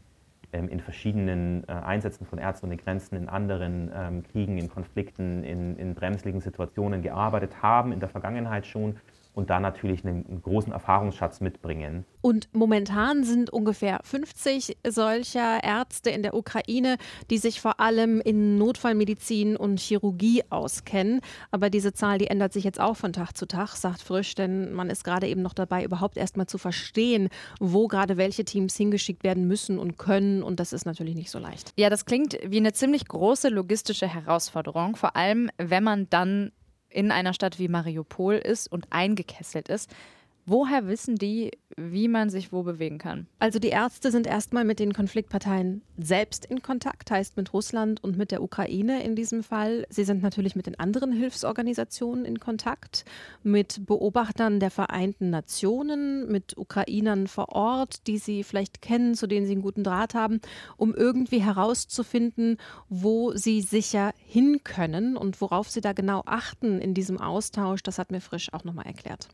ähm, 0.53 0.69
in 0.69 0.81
verschiedenen 0.81 1.65
äh, 1.69 1.73
Einsätzen 1.73 2.27
von 2.27 2.39
Ärzte 2.39 2.67
ohne 2.67 2.77
Grenzen, 2.77 3.17
in 3.17 3.29
anderen 3.29 3.91
ähm, 3.95 4.23
Kriegen, 4.23 4.59
in 4.59 4.69
Konflikten, 4.69 5.43
in, 5.43 5.77
in 5.77 5.95
bremsligen 5.95 6.41
Situationen 6.41 7.03
gearbeitet 7.03 7.63
haben, 7.63 7.93
in 7.93 8.01
der 8.01 8.09
Vergangenheit 8.09 8.67
schon 8.67 8.97
und 9.37 9.51
da 9.51 9.61
natürlich 9.61 10.03
einen, 10.05 10.27
einen, 10.27 10.41
großen 10.41 10.73
Erfahrungsschatz 10.73 11.43
mitbringen. 11.43 12.07
Und 12.23 12.49
momentan 12.53 13.23
sind 13.23 13.51
ungefähr 13.51 14.01
50 14.03 14.79
solcher 14.89 15.63
Ärzte 15.63 16.09
in 16.09 16.23
der 16.23 16.33
Ukraine, 16.33 16.97
die 17.29 17.37
sich 17.37 17.61
vor 17.61 17.79
allem 17.79 18.23
in 18.23 18.57
Notfallmedizin 18.57 19.59
und 19.59 19.79
Chirurgie 19.79 20.43
auskennen. 20.49 21.21
Aber 21.51 21.69
diese 21.69 21.93
Zahl, 21.93 22.17
die 22.17 22.29
ändert 22.29 22.55
sich 22.55 22.65
jetzt 22.65 22.81
auch 22.81 22.97
von 22.97 23.13
Tag 23.13 23.37
zu 23.37 23.47
Tag, 23.47 23.77
sagt 23.77 24.01
Frisch, 24.01 24.35
denn 24.35 24.73
man 24.73 24.89
ist 24.89 25.05
gerade 25.05 25.29
eben 25.29 25.43
noch 25.43 25.55
dabei, 25.55 25.85
überhaupt 25.85 26.17
erstmal 26.17 26.47
zu 26.47 26.57
verstehen, 26.57 27.29
wo 27.61 27.89
gerade 27.89 28.17
welche 28.17 28.47
Teams 28.47 28.75
hingeschickt 28.75 29.23
werden 29.23 29.47
müssen 29.47 29.79
und 29.79 29.99
können. 29.99 30.43
Und 30.43 30.61
das 30.61 30.73
ist 30.73 30.87
natürlich 30.87 31.15
nicht 31.15 31.31
so 31.31 31.39
leicht. 31.39 31.75
Ja, 31.77 31.91
das 31.91 32.07
klingt 32.07 32.39
wie 32.43 32.57
eine 32.57 32.73
ziemlich 32.73 33.07
große 33.07 33.51
logistische 33.51 34.09
Herausforderung, 34.09 34.97
vor 34.97 35.15
allem 35.15 35.51
wenn 35.59 35.85
man 35.85 36.09
dann 36.09 36.53
in 36.97 37.11
einer 37.11 37.35
Stadt 37.35 37.59
wie 37.59 37.69
Mariupol 37.69 38.37
ist 38.37 38.73
und 38.73 38.87
eingekesselt 38.91 39.69
ist. 39.69 39.95
Woher 40.49 40.87
wissen 40.87 41.17
die, 41.17 41.51
wie 41.77 42.07
man 42.07 42.31
sich 42.31 42.53
wo 42.53 42.63
bewegen 42.63 42.99
kann? 42.99 43.27
Also 43.41 43.59
die 43.59 43.71
Ärzte 43.71 44.13
sind 44.13 44.29
erstmal 44.29 44.65
mit 44.65 44.79
den 44.79 44.93
Konfliktparteien 44.93 45.83
selbst 45.99 46.45
in 46.45 46.63
Kontakt, 46.63 47.11
heißt 47.11 47.37
mit 47.37 47.53
Russland 47.53 48.03
und 48.05 48.17
mit 48.17 48.31
der 48.31 48.41
Ukraine 48.41 49.03
in 49.03 49.17
diesem 49.17 49.43
Fall. 49.43 49.87
Sie 49.91 50.05
sind 50.05 50.23
natürlich 50.23 50.55
mit 50.55 50.67
den 50.67 50.79
anderen 50.79 51.11
Hilfsorganisationen 51.11 52.25
in 52.25 52.39
Kontakt, 52.39 53.05
mit 53.43 53.87
Beobachtern 53.87 54.61
der 54.61 54.71
Vereinten 54.71 55.31
Nationen, 55.31 56.31
mit 56.31 56.57
Ukrainern 56.57 57.27
vor 57.27 57.49
Ort, 57.49 58.07
die 58.07 58.19
sie 58.19 58.45
vielleicht 58.45 58.81
kennen, 58.81 59.17
zu 59.17 59.27
denen 59.27 59.47
sie 59.47 59.53
einen 59.53 59.63
guten 59.63 59.83
Draht 59.83 60.15
haben, 60.15 60.41
um 60.77 60.95
irgendwie 60.95 61.43
herauszufinden, 61.43 62.59
wo 62.89 63.33
sie 63.33 63.63
sicher 63.63 64.13
hin 64.25 64.61
können 64.63 65.17
und 65.17 65.41
worauf 65.41 65.69
sie 65.71 65.81
da 65.81 65.93
genau 65.93 66.23
achten 66.25 66.81
in 66.81 66.95
diesem 66.95 67.21
Austausch. 67.21 67.83
Das 67.83 67.99
hat 67.99 68.13
mir 68.13 68.21
Frisch 68.21 68.53
auch 68.53 68.63
nochmal 68.63 68.87
erklärt. 68.87 69.29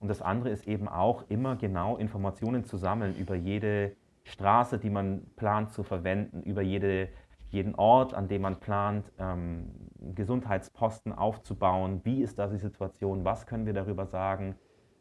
Und 0.00 0.08
das 0.08 0.22
andere 0.22 0.48
ist 0.48 0.66
eben 0.66 0.88
auch 0.88 1.24
immer 1.28 1.56
genau 1.56 1.96
Informationen 1.98 2.64
zu 2.64 2.78
sammeln 2.78 3.14
über 3.16 3.34
jede 3.34 3.94
Straße, 4.24 4.78
die 4.78 4.90
man 4.90 5.26
plant 5.36 5.72
zu 5.72 5.82
verwenden, 5.82 6.42
über 6.42 6.62
jede, 6.62 7.08
jeden 7.50 7.74
Ort, 7.74 8.14
an 8.14 8.26
dem 8.26 8.42
man 8.42 8.60
plant, 8.60 9.12
ähm, 9.18 9.70
Gesundheitsposten 10.14 11.12
aufzubauen. 11.12 12.00
Wie 12.04 12.22
ist 12.22 12.38
da 12.38 12.46
die 12.46 12.56
Situation? 12.56 13.24
Was 13.24 13.46
können 13.46 13.66
wir 13.66 13.74
darüber 13.74 14.06
sagen? 14.06 14.56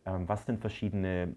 Ähm, 0.06 0.28
was 0.28 0.46
sind 0.46 0.60
verschiedene 0.60 1.36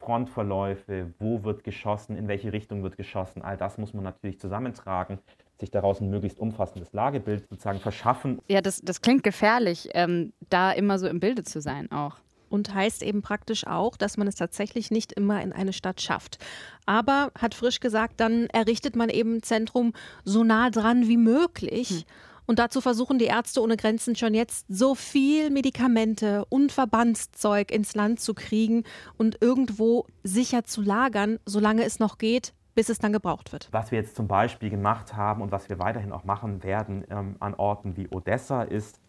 Frontverläufe? 0.00 1.14
Wo 1.20 1.44
wird 1.44 1.62
geschossen? 1.62 2.16
In 2.16 2.26
welche 2.26 2.52
Richtung 2.52 2.82
wird 2.82 2.96
geschossen? 2.96 3.40
All 3.42 3.56
das 3.56 3.78
muss 3.78 3.94
man 3.94 4.02
natürlich 4.02 4.40
zusammentragen 4.40 5.20
sich 5.58 5.70
daraus 5.70 6.00
ein 6.00 6.10
möglichst 6.10 6.38
umfassendes 6.38 6.92
Lagebild 6.92 7.48
sozusagen 7.48 7.78
verschaffen. 7.78 8.40
Ja, 8.46 8.60
das, 8.60 8.82
das 8.82 9.00
klingt 9.00 9.22
gefährlich, 9.22 9.88
ähm, 9.94 10.34
da 10.50 10.72
immer 10.72 10.98
so 10.98 11.06
im 11.06 11.18
Bilde 11.18 11.44
zu 11.44 11.62
sein 11.62 11.90
auch 11.90 12.18
und 12.48 12.74
heißt 12.74 13.02
eben 13.02 13.22
praktisch 13.22 13.66
auch, 13.66 13.96
dass 13.96 14.16
man 14.16 14.26
es 14.26 14.34
tatsächlich 14.34 14.90
nicht 14.90 15.12
immer 15.12 15.42
in 15.42 15.52
eine 15.52 15.72
Stadt 15.72 16.00
schafft. 16.00 16.38
Aber, 16.86 17.32
hat 17.38 17.54
Frisch 17.54 17.80
gesagt, 17.80 18.20
dann 18.20 18.46
errichtet 18.46 18.96
man 18.96 19.08
eben 19.08 19.36
ein 19.36 19.42
Zentrum 19.42 19.92
so 20.24 20.44
nah 20.44 20.70
dran 20.70 21.08
wie 21.08 21.16
möglich. 21.16 21.90
Hm. 21.90 22.02
Und 22.46 22.60
dazu 22.60 22.80
versuchen 22.80 23.18
die 23.18 23.24
Ärzte 23.24 23.60
ohne 23.60 23.76
Grenzen 23.76 24.14
schon 24.14 24.32
jetzt 24.32 24.66
so 24.68 24.94
viel 24.94 25.50
Medikamente 25.50 26.44
und 26.48 26.70
Verbandszeug 26.70 27.72
ins 27.72 27.94
Land 27.94 28.20
zu 28.20 28.34
kriegen 28.34 28.84
und 29.18 29.42
irgendwo 29.42 30.06
sicher 30.22 30.64
zu 30.64 30.80
lagern, 30.80 31.40
solange 31.44 31.84
es 31.84 31.98
noch 31.98 32.18
geht, 32.18 32.54
bis 32.76 32.88
es 32.88 32.98
dann 32.98 33.12
gebraucht 33.12 33.52
wird. 33.52 33.68
Was 33.72 33.90
wir 33.90 33.98
jetzt 33.98 34.14
zum 34.14 34.28
Beispiel 34.28 34.70
gemacht 34.70 35.16
haben 35.16 35.42
und 35.42 35.50
was 35.50 35.68
wir 35.68 35.80
weiterhin 35.80 36.12
auch 36.12 36.24
machen 36.24 36.62
werden 36.62 37.04
ähm, 37.10 37.36
an 37.40 37.54
Orten 37.54 37.96
wie 37.96 38.06
Odessa, 38.08 38.62
ist 38.62 39.00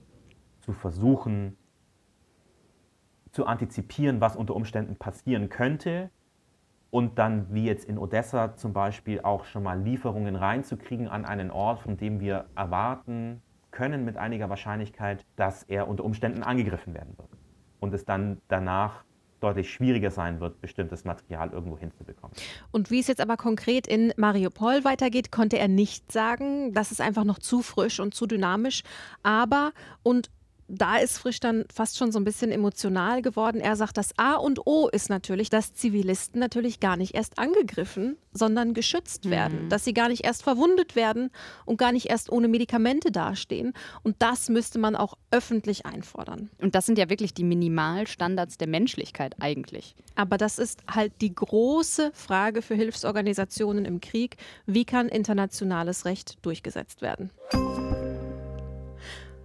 zu 0.62 0.74
versuchen, 0.74 1.58
zu 3.38 3.46
antizipieren, 3.46 4.20
was 4.20 4.36
unter 4.36 4.56
Umständen 4.56 4.96
passieren 4.96 5.50
könnte 5.50 6.10
und 6.90 7.20
dann, 7.20 7.54
wie 7.54 7.66
jetzt 7.66 7.86
in 7.86 8.00
Odessa 8.00 8.56
zum 8.56 8.74
Beispiel, 8.74 9.22
auch 9.22 9.46
schon 9.46 9.62
mal 9.62 9.80
Lieferungen 9.80 10.36
reinzukriegen 10.36 11.08
an 11.08 11.24
einen 11.24 11.52
Ort, 11.52 11.82
von 11.82 11.98
dem 11.98 12.20
wir 12.20 12.46
erwarten 12.56 13.44
können 13.70 14.06
mit 14.06 14.18
einiger 14.18 14.50
Wahrscheinlichkeit, 14.50 15.24
dass 15.36 15.62
er 15.62 15.88
unter 15.88 16.04
Umständen 16.04 16.42
angegriffen 16.42 16.96
werden 16.96 17.16
wird. 17.16 17.30
Und 17.80 17.94
es 17.94 18.06
dann 18.06 18.42
danach 18.48 19.04
deutlich 19.40 19.72
schwieriger 19.72 20.10
sein 20.10 20.40
wird, 20.40 20.60
bestimmtes 20.60 21.06
Material 21.06 21.52
irgendwo 21.52 21.78
hinzubekommen. 21.78 22.36
Und 22.72 22.90
wie 22.90 23.00
es 23.00 23.06
jetzt 23.06 23.22
aber 23.22 23.38
konkret 23.38 23.86
in 23.86 24.14
Mariupol 24.18 24.84
weitergeht, 24.84 25.32
konnte 25.32 25.60
er 25.60 25.68
nicht 25.68 26.12
sagen. 26.12 26.74
Das 26.74 26.92
ist 26.92 27.02
einfach 27.02 27.24
noch 27.24 27.38
zu 27.38 27.62
frisch 27.62 28.00
und 28.00 28.16
zu 28.16 28.26
dynamisch. 28.26 28.82
Aber, 29.22 29.74
und 30.02 30.32
da 30.68 30.98
ist 30.98 31.18
Frisch 31.18 31.40
dann 31.40 31.66
fast 31.74 31.98
schon 31.98 32.12
so 32.12 32.20
ein 32.20 32.24
bisschen 32.24 32.52
emotional 32.52 33.22
geworden. 33.22 33.62
Er 33.62 33.76
sagt, 33.76 33.98
das 33.98 34.18
A 34.18 34.36
und 34.36 34.66
O 34.66 34.88
ist 34.90 35.10
natürlich, 35.10 35.50
dass 35.50 35.74
Zivilisten 35.74 36.40
natürlich 36.40 36.80
gar 36.80 36.98
nicht 36.98 37.16
erst 37.16 37.40
angegriffen, 37.40 38.18
sondern 38.34 38.74
geschützt 38.74 39.26
mhm. 39.26 39.30
werden. 39.30 39.64
Mhm. 39.66 39.70
Dass 39.70 39.86
sie 39.86 39.94
gar 39.94 40.10
nicht 40.10 40.26
erst 40.26 40.44
verwundet 40.44 40.96
werden 40.96 41.30
und 41.66 41.78
gar 41.78 41.92
nicht 41.92 42.10
erst 42.10 42.32
ohne 42.32 42.48
Medikamente 42.48 43.12
dastehen. 43.12 43.74
Und 44.04 44.18
das 44.20 44.50
müsste 44.50 44.80
man 44.80 44.96
auch 44.96 45.18
öffentlich 45.32 45.86
einfordern. 45.86 46.50
Und 46.62 46.76
das 46.76 46.86
sind 46.86 46.98
ja 46.98 47.10
wirklich 47.10 47.34
die 47.34 47.44
Minimalstandards 47.44 48.58
der 48.58 48.68
Menschlichkeit 48.68 49.36
eigentlich. 49.40 49.96
Aber 50.16 50.38
das 50.38 50.60
ist 50.60 50.84
halt 50.90 51.14
die 51.22 51.34
große 51.34 52.12
Frage 52.14 52.62
für 52.62 52.76
Hilfsorganisationen 52.76 53.86
im 53.86 54.02
Krieg. 54.02 54.38
Wie 54.66 54.86
kann 54.86 55.08
internationales 55.08 56.06
Recht 56.06 56.38
durchgesetzt 56.42 57.02
werden? 57.02 57.32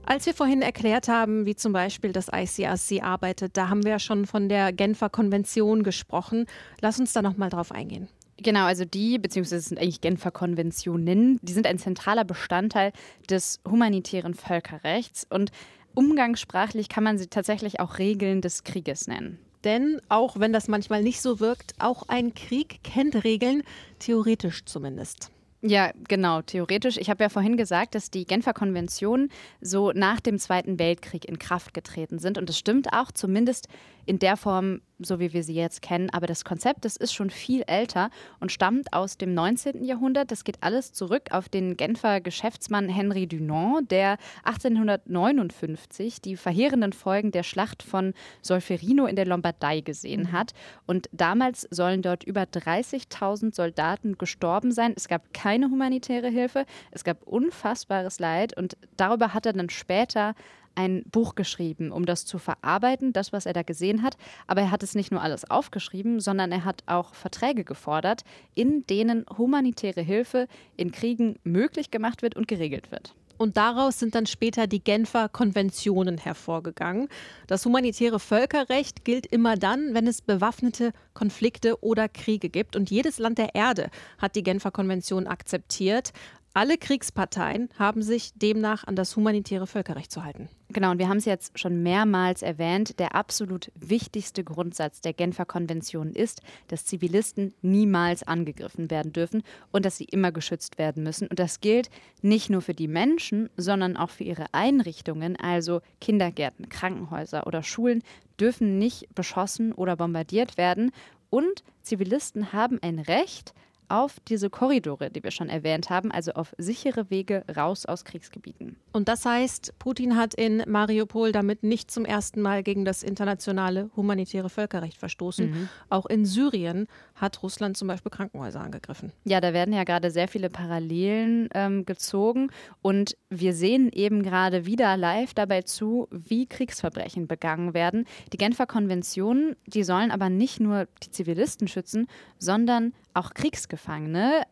Als 0.05 0.27
wir 0.27 0.35
vorhin 0.35 0.63
erklärt 0.63 1.09
haben, 1.09 1.47
wie 1.47 1.55
zum 1.55 1.73
Beispiel 1.73 2.13
das 2.13 2.29
ICRC 2.29 3.03
arbeitet, 3.05 3.57
da 3.57 3.69
haben 3.69 3.85
wir 3.85 3.93
ja 3.93 3.99
schon 3.99 4.27
von 4.27 4.49
der 4.49 4.73
Genfer 4.73 5.09
Konvention 5.09 5.85
gesprochen. 5.85 6.47
Lass 6.81 6.99
uns 6.99 7.13
da 7.13 7.23
noch 7.23 7.37
mal 7.37 7.51
drauf 7.51 7.71
eingehen. 7.73 8.09
Genau, 8.37 8.65
also 8.65 8.85
die, 8.85 9.19
beziehungsweise 9.19 9.69
sind 9.69 9.79
eigentlich 9.79 10.01
Genfer 10.01 10.33
Konventionen, 10.33 11.39
die 11.43 11.53
sind 11.53 11.67
ein 11.67 11.79
zentraler 11.79 12.25
Bestandteil 12.25 12.93
des 13.31 13.61
humanitären 13.69 14.35
Völkerrechts 14.35 15.27
und 15.31 15.53
umgangssprachlich 15.95 16.89
kann 16.89 17.05
man 17.05 17.19
sie 17.19 17.29
tatsächlich 17.29 17.79
auch 17.79 17.99
Regeln 17.99 18.41
des 18.41 18.65
Krieges 18.65 19.07
nennen. 19.07 19.39
Denn 19.65 20.01
auch 20.09 20.41
wenn 20.41 20.53
das 20.53 20.67
manchmal 20.67 21.03
nicht 21.03 21.21
so 21.21 21.39
wirkt, 21.39 21.75
auch 21.79 22.09
ein 22.09 22.35
Krieg 22.35 22.83
kennt 22.83 23.23
Regeln, 23.23 23.63
theoretisch 24.01 24.65
zumindest. 24.65 25.32
Ja, 25.65 25.93
genau, 26.09 26.43
theoretisch. 26.43 26.97
Ich 26.97 27.09
habe 27.09 27.23
ja 27.23 27.29
vorhin 27.29 27.57
gesagt, 27.57 27.95
dass 27.95 28.11
die 28.11 28.25
Genfer 28.27 28.53
Konventionen 28.53 29.31
so 29.61 29.93
nach 29.93 30.19
dem 30.19 30.41
Zweiten 30.41 30.81
Weltkrieg 30.81 31.25
in 31.25 31.39
Kraft 31.39 31.73
getreten 31.73 32.19
sind. 32.19 32.37
Und 32.37 32.49
das 32.49 32.59
stimmt 32.59 32.93
auch, 32.93 33.13
zumindest 33.13 33.69
in 34.07 34.19
der 34.19 34.37
Form, 34.37 34.81
so 34.99 35.19
wie 35.21 35.33
wir 35.33 35.43
sie 35.43 35.55
jetzt 35.55 35.83
kennen. 35.83 36.11
Aber 36.11 36.27
das 36.27 36.45
Konzept, 36.45 36.85
das 36.85 36.97
ist 36.97 37.13
schon 37.13 37.31
viel 37.31 37.63
älter 37.67 38.11
und 38.41 38.53
stammt 38.53 38.93
aus 38.93 39.17
dem 39.17 39.35
19. 39.35 39.85
Jahrhundert. 39.85 40.31
Das 40.31 40.45
geht 40.45 40.59
alles 40.61 40.93
zurück 40.93 41.29
auf 41.31 41.49
den 41.49 41.77
Genfer 41.77 42.21
Geschäftsmann 42.21 42.89
Henry 42.89 43.27
Dunant, 43.27 43.91
der 43.91 44.19
1859 44.45 46.21
die 46.21 46.37
verheerenden 46.37 46.93
Folgen 46.93 47.33
der 47.33 47.43
Schlacht 47.43 47.83
von 47.83 48.15
Solferino 48.43 49.07
in 49.07 49.17
der 49.17 49.27
Lombardei 49.27 49.81
gesehen 49.81 50.33
hat. 50.33 50.53
Und 50.87 51.09
damals 51.13 51.67
sollen 51.71 52.03
dort 52.03 52.25
über 52.25 52.43
30.000 52.43 53.55
Soldaten 53.55 54.19
gestorben 54.19 54.73
sein. 54.73 54.95
Es 54.97 55.09
gab 55.09 55.33
keine 55.35 55.67
humanitäre 55.67 56.29
Hilfe. 56.29 56.65
Es 56.91 57.05
gab 57.05 57.23
unfassbares 57.25 58.19
Leid. 58.19 58.57
Und 58.57 58.77
darüber 58.97 59.35
hat 59.35 59.47
er 59.47 59.53
dann 59.53 59.71
später 59.71 60.35
ein 60.75 61.03
Buch 61.11 61.35
geschrieben, 61.35 61.93
um 61.93 62.07
das 62.07 62.25
zu 62.25 62.39
verarbeiten, 62.39 63.13
das, 63.13 63.33
was 63.33 63.47
er 63.47 63.53
da 63.53 63.63
gesehen 63.63 64.03
hat. 64.03 64.17
Aber 64.47 64.61
er 64.63 64.71
hat 64.71 64.83
es 64.83 64.95
nicht 64.95 65.11
nur 65.11 65.23
alles 65.23 65.51
aufgeschrieben, 65.51 66.21
sondern 66.21 66.53
er 66.53 66.65
hat 66.65 66.83
auch 66.87 67.15
Verträge 67.15 67.65
gefordert, 67.65 68.23
in 68.55 68.87
denen 68.87 69.25
humanitäre 69.37 70.03
Hilfe 70.03 70.49
in 70.77 70.93
Kriegen 70.93 71.37
möglich 71.45 71.91
gemacht 71.91 72.23
wird 72.23 72.37
und 72.37 72.49
geregelt 72.49 72.91
wird. 72.91 73.15
Und 73.43 73.57
daraus 73.57 73.99
sind 73.99 74.15
dann 74.15 74.27
später 74.27 74.69
die 74.69 74.85
Genfer 74.85 75.29
Konventionen 75.29 76.17
hervorgegangen. 76.17 77.09
Das 77.49 77.65
humanitäre 77.65 78.21
Völkerrecht 78.21 79.05
gilt 79.05 79.27
immer 79.27 79.57
dann, 79.57 79.95
wenn 79.95 80.07
es 80.07 80.23
bewaffnete 80.23 80.93
Konflikte 81.13 81.83
oder 81.83 82.09
Kriege 82.09 82.51
gibt. 82.51 82.77
Und 82.77 82.89
jedes 82.89 83.19
Land 83.19 83.39
der 83.39 83.57
Erde 83.57 83.91
hat 84.19 84.37
die 84.37 84.45
Genfer 84.45 84.71
Konvention 84.71 85.27
akzeptiert. 85.27 86.13
Alle 86.55 86.77
Kriegsparteien 86.77 87.71
haben 87.79 88.03
sich 88.03 88.35
demnach 88.35 88.85
an 88.85 88.95
das 88.95 89.17
humanitäre 89.17 89.67
Völkerrecht 89.67 90.13
zu 90.13 90.23
halten. 90.23 90.51
Genau, 90.69 90.91
und 90.91 90.99
wir 90.99 91.09
haben 91.09 91.17
es 91.17 91.25
jetzt 91.25 91.59
schon 91.59 91.83
mehrmals 91.83 92.43
erwähnt. 92.43 92.99
Der 92.99 93.15
absolut 93.15 93.73
wichtigste 93.75 94.45
Grundsatz 94.45 95.01
der 95.01 95.15
Genfer 95.15 95.47
Konvention 95.47 96.13
ist, 96.13 96.43
dass 96.69 96.85
Zivilisten 96.85 97.55
niemals 97.63 98.23
angegriffen 98.23 98.91
werden 98.91 99.15
dürfen 99.15 99.43
und 99.71 99.87
dass 99.87 99.97
sie 99.97 100.05
immer 100.05 100.31
geschützt 100.31 100.77
werden 100.77 101.03
müssen. 101.03 101.27
Und 101.27 101.39
das 101.39 101.61
gilt 101.61 101.89
nicht 102.21 102.51
nur 102.51 102.61
für 102.61 102.75
die 102.75 102.89
Menschen, 102.89 103.49
sondern 103.57 103.97
auch 103.97 104.11
für 104.11 104.25
ihre 104.25 104.53
Einrichtungen, 104.53 105.37
also 105.37 105.81
Kindergärten, 106.03 106.69
Krankenhäuser 106.69 107.47
oder 107.47 107.63
Schulen, 107.63 108.03
dürfen 108.39 108.79
nicht 108.79 109.15
beschossen 109.15 109.73
oder 109.73 109.97
bombardiert 109.97 110.59
werden. 110.59 110.93
Und 111.31 111.65
Zivilisten 111.81 112.53
haben 112.53 112.79
ein 112.83 112.99
Recht, 112.99 113.55
auf 113.93 114.19
diese 114.27 114.49
Korridore, 114.49 115.11
die 115.11 115.23
wir 115.23 115.31
schon 115.31 115.51
erwähnt 115.51 115.91
haben, 115.91 116.11
also 116.11 116.33
auf 116.33 116.55
sichere 116.57 117.11
Wege 117.11 117.45
raus 117.55 117.85
aus 117.85 118.07
Kriegsgebieten. 118.07 118.77
Und 118.93 119.09
das 119.09 119.27
heißt, 119.27 119.79
Putin 119.79 120.17
hat 120.17 120.33
in 120.33 120.63
Mariupol 120.67 121.31
damit 121.31 121.63
nicht 121.63 121.91
zum 121.91 122.07
ersten 122.07 122.41
Mal 122.41 122.63
gegen 122.63 122.87
das 122.87 123.03
internationale 123.03 123.91
humanitäre 123.95 124.49
Völkerrecht 124.49 124.97
verstoßen. 124.97 125.51
Mhm. 125.51 125.69
Auch 125.91 126.07
in 126.07 126.25
Syrien 126.25 126.87
hat 127.15 127.43
Russland 127.43 127.77
zum 127.77 127.89
Beispiel 127.89 128.11
Krankenhäuser 128.11 128.61
angegriffen. 128.61 129.13
Ja, 129.25 129.43
da 129.43 129.53
werden 129.53 129.75
ja 129.75 129.85
gerade 129.85 130.11
sehr 130.11 130.27
viele 130.27 130.49
Parallelen 130.49 131.51
ähm, 131.55 131.85
gezogen 131.85 132.51
und 132.81 133.17
wir 133.29 133.53
sehen 133.53 133.91
eben 133.93 134.23
gerade 134.23 134.65
wieder 134.65 134.97
live 134.97 135.35
dabei 135.35 135.63
zu, 135.63 136.09
wie 136.11 136.47
Kriegsverbrechen 136.47 137.27
begangen 137.27 137.75
werden. 137.75 138.07
Die 138.33 138.39
Genfer 138.39 138.67
Konventionen, 138.67 139.55
die 139.67 139.85
sollen 139.85 140.11
aber 140.11 140.31
nicht 140.31 140.61
nur 140.61 140.87
die 141.03 141.11
Zivilisten 141.11 141.69
schützen, 141.69 142.07
sondern 142.39 142.95
auch 143.15 143.35
Kriegsgefangene. 143.35 143.82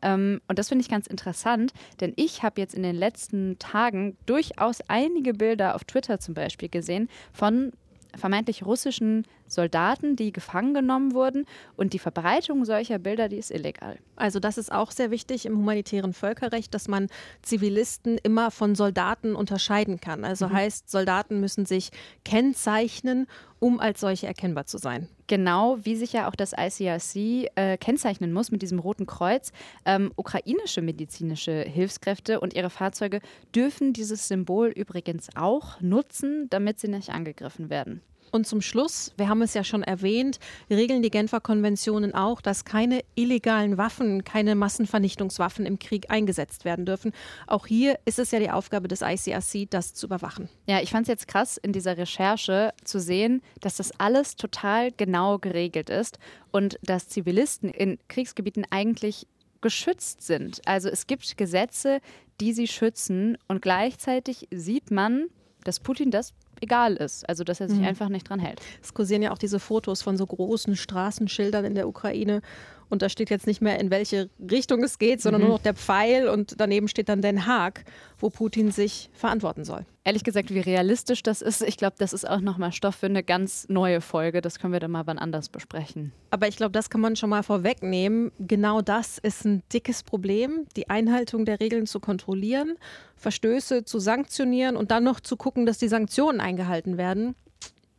Ähm, 0.02 0.40
und 0.48 0.58
das 0.58 0.68
finde 0.68 0.82
ich 0.82 0.88
ganz 0.88 1.06
interessant, 1.06 1.72
denn 2.00 2.12
ich 2.16 2.42
habe 2.42 2.60
jetzt 2.60 2.74
in 2.74 2.82
den 2.82 2.96
letzten 2.96 3.58
Tagen 3.58 4.16
durchaus 4.26 4.80
einige 4.88 5.34
Bilder 5.34 5.74
auf 5.74 5.84
Twitter 5.84 6.18
zum 6.20 6.34
Beispiel 6.34 6.68
gesehen 6.68 7.08
von 7.32 7.72
vermeintlich 8.16 8.64
russischen 8.64 9.24
Soldaten, 9.52 10.16
die 10.16 10.32
gefangen 10.32 10.74
genommen 10.74 11.12
wurden. 11.14 11.46
Und 11.76 11.92
die 11.92 11.98
Verbreitung 11.98 12.64
solcher 12.64 12.98
Bilder, 12.98 13.28
die 13.28 13.38
ist 13.38 13.50
illegal. 13.50 13.98
Also 14.16 14.40
das 14.40 14.58
ist 14.58 14.72
auch 14.72 14.90
sehr 14.90 15.10
wichtig 15.10 15.46
im 15.46 15.56
humanitären 15.56 16.12
Völkerrecht, 16.12 16.74
dass 16.74 16.88
man 16.88 17.08
Zivilisten 17.42 18.18
immer 18.18 18.50
von 18.50 18.74
Soldaten 18.74 19.34
unterscheiden 19.34 20.00
kann. 20.00 20.24
Also 20.24 20.48
mhm. 20.48 20.52
heißt, 20.52 20.90
Soldaten 20.90 21.40
müssen 21.40 21.66
sich 21.66 21.90
kennzeichnen, 22.24 23.26
um 23.58 23.78
als 23.78 24.00
solche 24.00 24.26
erkennbar 24.26 24.66
zu 24.66 24.78
sein. 24.78 25.08
Genau, 25.26 25.78
wie 25.84 25.94
sich 25.94 26.12
ja 26.12 26.28
auch 26.28 26.34
das 26.34 26.52
ICRC 26.52 27.50
äh, 27.54 27.76
kennzeichnen 27.78 28.32
muss 28.32 28.50
mit 28.50 28.62
diesem 28.62 28.80
Roten 28.80 29.06
Kreuz. 29.06 29.52
Ähm, 29.84 30.10
ukrainische 30.16 30.82
medizinische 30.82 31.62
Hilfskräfte 31.62 32.40
und 32.40 32.54
ihre 32.54 32.70
Fahrzeuge 32.70 33.20
dürfen 33.54 33.92
dieses 33.92 34.26
Symbol 34.26 34.68
übrigens 34.68 35.28
auch 35.36 35.80
nutzen, 35.80 36.48
damit 36.50 36.80
sie 36.80 36.88
nicht 36.88 37.10
angegriffen 37.10 37.70
werden. 37.70 38.02
Und 38.30 38.46
zum 38.46 38.60
Schluss, 38.60 39.12
wir 39.16 39.28
haben 39.28 39.42
es 39.42 39.54
ja 39.54 39.64
schon 39.64 39.82
erwähnt, 39.82 40.38
regeln 40.70 41.02
die 41.02 41.10
Genfer 41.10 41.40
Konventionen 41.40 42.14
auch, 42.14 42.40
dass 42.40 42.64
keine 42.64 43.02
illegalen 43.14 43.78
Waffen, 43.78 44.24
keine 44.24 44.54
Massenvernichtungswaffen 44.54 45.66
im 45.66 45.78
Krieg 45.78 46.10
eingesetzt 46.10 46.64
werden 46.64 46.86
dürfen. 46.86 47.12
Auch 47.46 47.66
hier 47.66 47.98
ist 48.04 48.18
es 48.18 48.30
ja 48.30 48.38
die 48.38 48.50
Aufgabe 48.50 48.88
des 48.88 49.02
ICRC, 49.02 49.68
das 49.70 49.94
zu 49.94 50.06
überwachen. 50.06 50.48
Ja, 50.66 50.80
ich 50.80 50.90
fand 50.90 51.02
es 51.02 51.08
jetzt 51.08 51.28
krass 51.28 51.56
in 51.56 51.72
dieser 51.72 51.96
Recherche 51.96 52.72
zu 52.84 53.00
sehen, 53.00 53.42
dass 53.60 53.76
das 53.76 53.92
alles 53.98 54.36
total 54.36 54.92
genau 54.92 55.38
geregelt 55.38 55.90
ist 55.90 56.18
und 56.50 56.78
dass 56.82 57.08
Zivilisten 57.08 57.70
in 57.70 57.98
Kriegsgebieten 58.08 58.64
eigentlich 58.70 59.26
geschützt 59.60 60.22
sind. 60.22 60.60
Also 60.66 60.88
es 60.88 61.06
gibt 61.06 61.36
Gesetze, 61.36 62.00
die 62.40 62.52
sie 62.52 62.66
schützen 62.66 63.36
und 63.48 63.60
gleichzeitig 63.60 64.48
sieht 64.50 64.90
man, 64.90 65.26
dass 65.64 65.80
Putin 65.80 66.10
das 66.10 66.32
egal 66.60 66.94
ist. 66.96 67.28
Also 67.28 67.44
dass 67.44 67.60
er 67.60 67.68
sich 67.68 67.78
mhm. 67.78 67.86
einfach 67.86 68.08
nicht 68.08 68.28
dran 68.28 68.40
hält. 68.40 68.60
Es 68.82 68.94
kursieren 68.94 69.22
ja 69.22 69.32
auch 69.32 69.38
diese 69.38 69.60
Fotos 69.60 70.02
von 70.02 70.16
so 70.16 70.26
großen 70.26 70.76
Straßenschildern 70.76 71.64
in 71.64 71.74
der 71.74 71.88
Ukraine. 71.88 72.42
Und 72.90 73.02
da 73.02 73.08
steht 73.08 73.30
jetzt 73.30 73.46
nicht 73.46 73.62
mehr, 73.62 73.78
in 73.80 73.90
welche 73.90 74.28
Richtung 74.50 74.82
es 74.82 74.98
geht, 74.98 75.22
sondern 75.22 75.40
mhm. 75.40 75.48
nur 75.48 75.56
noch 75.56 75.62
der 75.62 75.74
Pfeil 75.74 76.28
und 76.28 76.60
daneben 76.60 76.88
steht 76.88 77.08
dann 77.08 77.22
Den 77.22 77.46
Haag, 77.46 77.84
wo 78.18 78.28
Putin 78.28 78.70
sich 78.70 79.10
verantworten 79.14 79.64
soll. 79.64 79.86
Ehrlich 80.02 80.24
gesagt, 80.24 80.52
wie 80.52 80.60
realistisch 80.60 81.22
das 81.22 81.40
ist, 81.40 81.62
ich 81.62 81.76
glaube, 81.76 81.96
das 81.98 82.12
ist 82.12 82.28
auch 82.28 82.40
nochmal 82.40 82.72
Stoff 82.72 82.96
für 82.96 83.06
eine 83.06 83.22
ganz 83.22 83.68
neue 83.68 84.00
Folge. 84.00 84.40
Das 84.40 84.58
können 84.58 84.72
wir 84.72 84.80
dann 84.80 84.90
mal 84.90 85.06
wann 85.06 85.18
anders 85.18 85.48
besprechen. 85.48 86.12
Aber 86.30 86.48
ich 86.48 86.56
glaube, 86.56 86.72
das 86.72 86.90
kann 86.90 87.00
man 87.00 87.16
schon 87.16 87.30
mal 87.30 87.42
vorwegnehmen. 87.42 88.32
Genau 88.38 88.80
das 88.80 89.18
ist 89.18 89.44
ein 89.44 89.62
dickes 89.72 90.02
Problem, 90.02 90.66
die 90.76 90.90
Einhaltung 90.90 91.44
der 91.44 91.60
Regeln 91.60 91.86
zu 91.86 92.00
kontrollieren, 92.00 92.76
Verstöße 93.16 93.84
zu 93.84 93.98
sanktionieren 93.98 94.76
und 94.76 94.90
dann 94.90 95.04
noch 95.04 95.20
zu 95.20 95.36
gucken, 95.36 95.66
dass 95.66 95.78
die 95.78 95.88
Sanktionen 95.88 96.40
eingehalten 96.40 96.98
werden. 96.98 97.34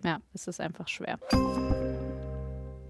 Ja, 0.04 0.20
es 0.34 0.48
ist 0.48 0.60
einfach 0.60 0.88
schwer. 0.88 1.20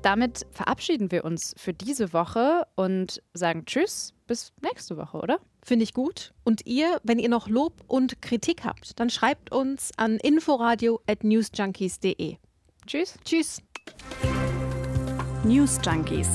Damit 0.01 0.47
verabschieden 0.51 1.11
wir 1.11 1.25
uns 1.25 1.53
für 1.57 1.73
diese 1.73 2.13
Woche 2.13 2.65
und 2.75 3.21
sagen 3.33 3.65
Tschüss, 3.65 4.13
bis 4.27 4.53
nächste 4.61 4.95
Woche, 4.97 5.17
oder? 5.17 5.39
Finde 5.63 5.83
ich 5.83 5.93
gut. 5.93 6.33
Und 6.43 6.65
ihr, 6.65 6.99
wenn 7.03 7.19
ihr 7.19 7.29
noch 7.29 7.47
Lob 7.47 7.83
und 7.87 8.19
Kritik 8.21 8.63
habt, 8.63 8.99
dann 8.99 9.11
schreibt 9.11 9.51
uns 9.51 9.91
an 9.97 10.17
inforadio@newsjunkies.de. 10.17 12.37
Tschüss. 12.87 13.19
Tschüss. 13.23 13.61
News 15.43 15.79
Junkies. 15.83 16.29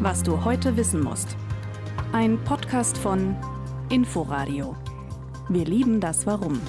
Was 0.00 0.22
du 0.22 0.42
heute 0.44 0.76
wissen 0.76 1.02
musst. 1.02 1.36
Ein 2.12 2.38
Podcast 2.44 2.96
von 2.96 3.34
Inforadio. 3.90 4.76
Wir 5.48 5.64
lieben 5.64 6.00
das 6.00 6.26
Warum. 6.26 6.60